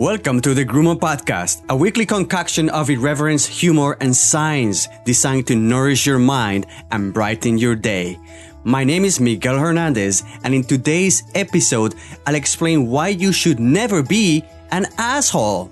[0.00, 5.54] Welcome to the Grumo Podcast, a weekly concoction of irreverence, humor, and science designed to
[5.54, 8.18] nourish your mind and brighten your day.
[8.64, 11.96] My name is Miguel Hernandez, and in today's episode,
[12.26, 15.70] I'll explain why you should never be an asshole.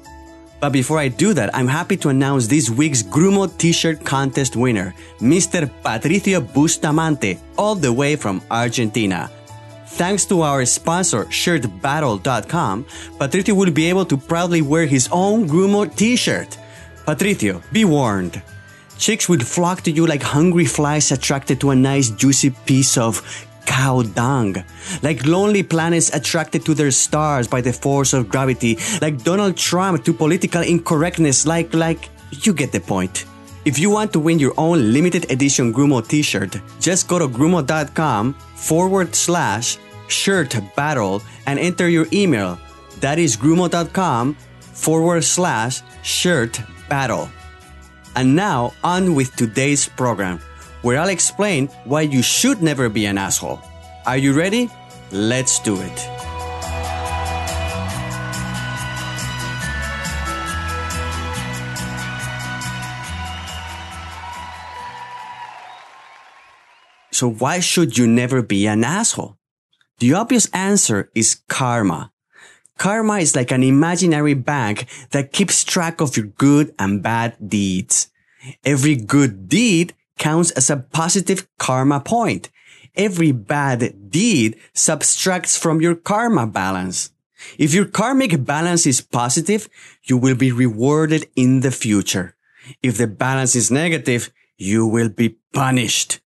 [0.61, 4.95] But before I do that, I'm happy to announce this week's Grumo t-shirt contest winner,
[5.21, 5.71] Mr.
[5.83, 9.31] Patricio Bustamante, all the way from Argentina.
[9.97, 12.87] Thanks to our sponsor, shirtbattle.com,
[13.19, 16.57] Patricio will be able to proudly wear his own Grumo t-shirt.
[17.05, 18.43] Patricio, be warned.
[18.99, 23.23] Chicks will flock to you like hungry flies attracted to a nice juicy piece of
[23.65, 24.57] cow dung.
[25.03, 28.79] Like lonely planets attracted to their stars by the force of gravity.
[29.01, 31.47] Like Donald Trump to political incorrectness.
[31.47, 33.25] Like, like, you get the point.
[33.65, 38.35] If you want to win your own limited edition Grumo t-shirt, just go to grumo.com
[38.55, 42.59] forward slash shirt battle and enter your email.
[43.01, 47.29] That is grumo.com forward slash shirt battle.
[48.17, 50.41] And now on with today's program,
[50.83, 53.61] where I'll explain why you should never be an asshole.
[54.07, 54.71] Are you ready?
[55.13, 56.18] Let's do it.
[67.19, 69.39] So why should you never be an asshole?
[69.99, 72.13] The obvious answer is karma.
[72.79, 78.07] Karma is like an imaginary bank that keeps track of your good and bad deeds.
[78.63, 82.51] Every good deed counts as a positive karma point.
[82.95, 87.11] Every bad deed subtracts from your karma balance.
[87.59, 89.69] If your karmic balance is positive,
[90.05, 92.37] you will be rewarded in the future.
[92.81, 96.21] If the balance is negative, you will be punished.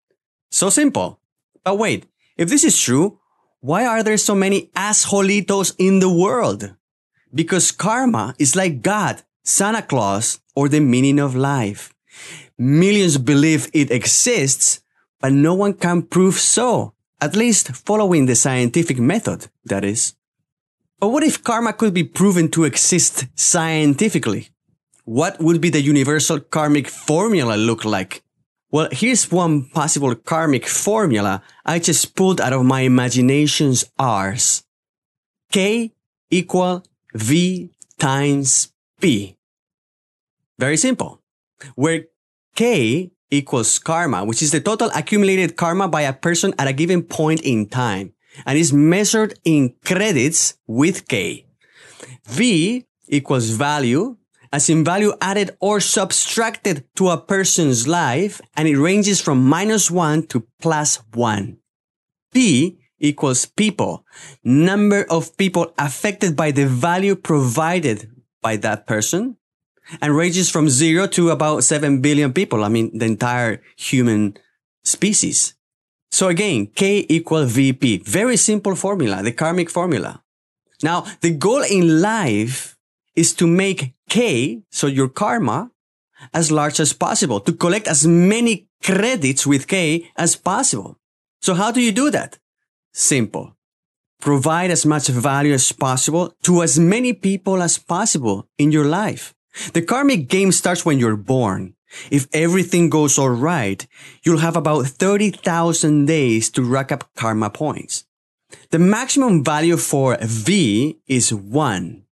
[0.50, 1.20] So simple.
[1.64, 2.06] But wait,
[2.38, 3.20] if this is true,
[3.62, 6.76] why are there so many assholitos in the world?
[7.34, 11.94] Because karma is like God, Santa Claus, or the meaning of life.
[12.58, 14.82] Millions believe it exists,
[15.20, 16.94] but no one can prove so.
[17.22, 20.16] At least following the scientific method, that is.
[21.00, 24.50] But what if karma could be proven to exist scientifically?
[25.04, 28.24] What would be the universal karmic formula look like?
[28.72, 34.64] Well, here's one possible karmic formula I just pulled out of my imagination's R's.
[35.52, 35.92] K
[36.30, 36.86] equal
[37.16, 38.72] V times
[39.02, 39.38] P.
[40.60, 41.20] Very simple.
[41.74, 42.06] Where
[42.56, 47.02] K equals karma, which is the total accumulated karma by a person at a given
[47.02, 48.14] point in time
[48.46, 51.48] and is measured in credits with K.
[52.26, 54.16] V equals value,
[54.52, 59.92] as in value added or subtracted to a person's life, and it ranges from minus
[59.92, 61.58] one to plus one.
[62.34, 64.06] P equals people,
[64.44, 68.10] number of people affected by the value provided
[68.42, 69.38] by that person,
[70.02, 72.64] and ranges from zero to about 7 billion people.
[72.64, 74.38] I mean, the entire human
[74.84, 75.56] species.
[76.12, 78.04] So again, K equal VP.
[78.06, 80.24] Very simple formula, the karmic formula.
[80.84, 82.78] Now, the goal in life
[83.16, 85.72] is to make K, so your karma,
[86.34, 90.98] as large as possible, to collect as many credits with K as possible.
[91.42, 92.38] So how do you do that?
[92.94, 93.56] Simple.
[94.20, 99.34] Provide as much value as possible to as many people as possible in your life.
[99.74, 101.76] The karmic game starts when you're born.
[102.12, 103.86] If everything goes all right,
[104.24, 108.06] you'll have about 30,000 days to rack up karma points.
[108.72, 112.04] The maximum value for V is 1.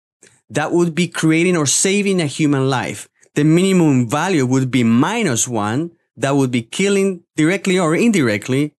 [0.50, 3.10] That would be creating or saving a human life.
[3.36, 5.92] The minimum value would be minus 1.
[6.18, 8.74] That would be killing directly or indirectly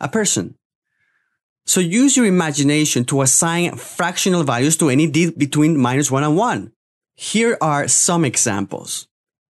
[0.00, 0.56] a person.
[1.66, 6.36] So use your imagination to assign fractional values to any deed between minus 1 and
[6.36, 6.72] 1.
[7.14, 9.08] Here are some examples.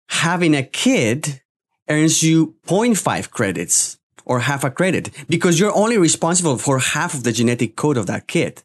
[0.09, 1.41] Having a kid
[1.89, 7.23] earns you 0.5 credits or half a credit because you're only responsible for half of
[7.23, 8.63] the genetic code of that kid.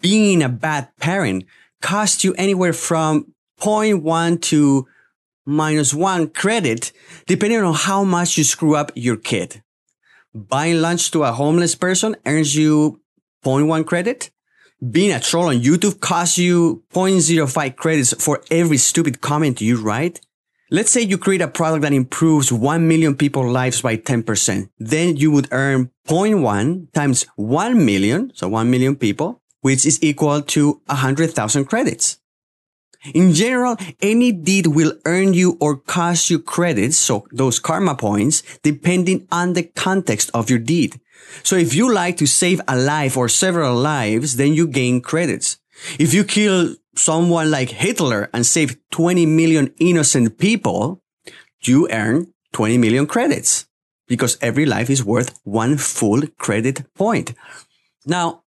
[0.00, 1.44] Being a bad parent
[1.84, 4.86] costs you anywhere from 0.1 to
[5.46, 6.92] minus one credit,
[7.26, 9.62] depending on how much you screw up your kid.
[10.34, 13.00] Buying lunch to a homeless person earns you
[13.44, 14.30] 0.1 credit
[14.90, 20.20] being a troll on YouTube costs you 0.05 credits for every stupid comment you write.
[20.70, 24.68] Let's say you create a product that improves 1 million people's lives by 10%.
[24.78, 30.42] Then you would earn 0.1 times 1 million, so 1 million people, which is equal
[30.42, 32.18] to 100,000 credits.
[33.14, 38.42] In general, any deed will earn you or cost you credits, so those karma points,
[38.62, 41.00] depending on the context of your deed.
[41.42, 45.56] So if you like to save a life or several lives, then you gain credits.
[45.98, 51.02] If you kill someone like Hitler and save 20 million innocent people,
[51.62, 53.64] you earn 20 million credits
[54.06, 57.32] because every life is worth one full credit point.
[58.06, 58.43] Now,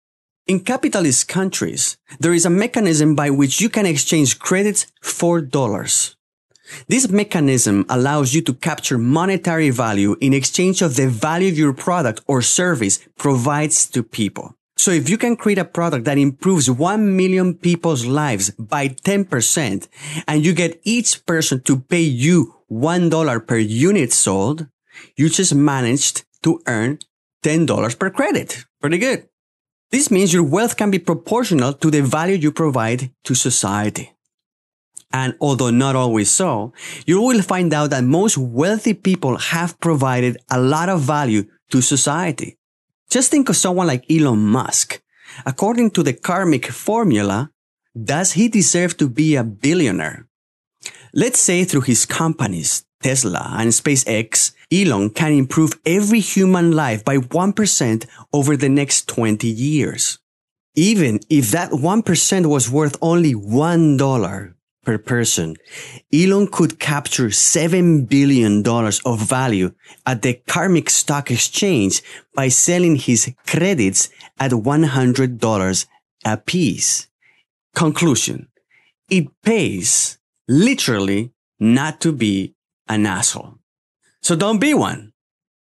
[0.48, 6.16] in capitalist countries, there is a mechanism by which you can exchange credits for dollars.
[6.88, 12.22] This mechanism allows you to capture monetary value in exchange of the value your product
[12.28, 14.56] or service provides to people.
[14.78, 19.88] So if you can create a product that improves 1 million people's lives by 10%
[20.28, 24.68] and you get each person to pay you $1 per unit sold,
[25.16, 27.00] you just managed to earn
[27.44, 28.66] $10 per credit.
[28.80, 29.28] Pretty good.
[29.90, 34.14] This means your wealth can be proportional to the value you provide to society.
[35.12, 36.74] And although not always so,
[37.06, 41.82] you will find out that most wealthy people have provided a lot of value to
[41.82, 42.58] society.
[43.10, 45.02] Just think of someone like Elon Musk.
[45.46, 47.52] According to the karmic formula,
[47.96, 50.28] does he deserve to be a billionaire?
[51.14, 57.18] Let's say through his companies, Tesla and SpaceX, Elon can improve every human life by
[57.18, 60.20] 1% over the next 20 years.
[60.76, 64.54] Even if that 1% was worth only $1
[64.84, 65.56] per person,
[66.14, 69.72] Elon could capture $7 billion of value
[70.06, 72.04] at the karmic stock exchange
[72.36, 74.10] by selling his credits
[74.40, 75.86] at $100
[76.26, 77.08] a piece.
[77.74, 78.50] Conclusion.
[79.10, 80.18] It pays
[80.48, 82.54] literally not to be
[82.88, 83.58] an asshole.
[84.22, 85.14] So don't be one.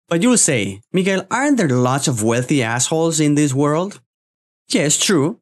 [0.08, 4.02] But you'll say, Miguel, aren't there lots of wealthy assholes in this world?
[4.70, 5.40] Yes, true.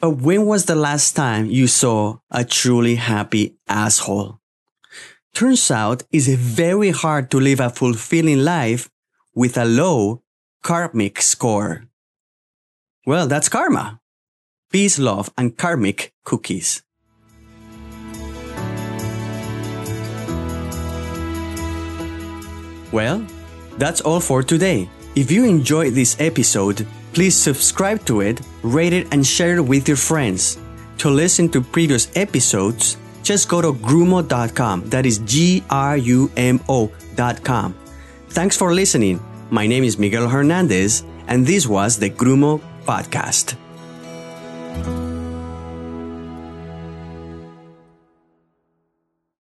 [0.00, 4.40] But when was the last time you saw a truly happy asshole?
[5.34, 8.90] Turns out it's very hard to live a fulfilling life
[9.34, 10.22] with a low
[10.62, 11.84] karmic score.
[13.06, 14.00] Well, that's karma.
[14.70, 16.82] Peace, love, and karmic cookies.
[22.92, 23.26] Well,
[23.78, 24.88] that's all for today.
[25.14, 29.88] If you enjoyed this episode, please subscribe to it, rate it, and share it with
[29.88, 30.58] your friends.
[30.98, 34.88] To listen to previous episodes, just go to grumo.com.
[34.88, 37.74] That is G R U M O.com.
[38.28, 39.20] Thanks for listening.
[39.50, 43.56] My name is Miguel Hernandez, and this was the Grumo Podcast.